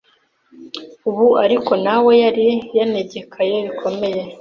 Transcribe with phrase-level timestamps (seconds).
[1.09, 4.21] ubu ariko na we yari yanegekaye bikomeye,